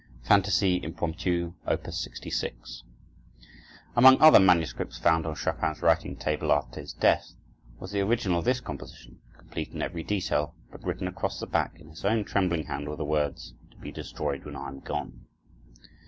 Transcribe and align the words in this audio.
Chopin: 0.23 0.29
Fantasie 0.41 0.83
Impromptu, 0.83 1.53
Op. 1.67 1.85
66 1.85 2.81
Among 3.95 4.19
other 4.19 4.39
manuscripts 4.39 4.97
found 4.97 5.27
on 5.27 5.35
Chopin's 5.35 5.83
writing 5.83 6.15
table 6.17 6.51
after 6.51 6.79
his 6.81 6.91
death 6.93 7.33
was 7.79 7.91
the 7.91 8.01
original 8.01 8.39
of 8.39 8.45
this 8.45 8.61
composition, 8.61 9.19
complete 9.37 9.69
in 9.71 9.81
every 9.83 10.01
detail, 10.03 10.55
but 10.71 10.83
written 10.83 11.07
across 11.07 11.39
the 11.39 11.45
back, 11.45 11.79
in 11.79 11.89
his 11.89 12.03
own 12.03 12.23
trembling 12.25 12.65
hand, 12.65 12.89
were 12.89 12.95
the 12.95 13.05
words, 13.05 13.53
"To 13.69 13.77
be 13.77 13.91
destroyed 13.91 14.43
when 14.43 14.55
I 14.55 14.69
am 14.69 14.79
gone." 14.79 15.27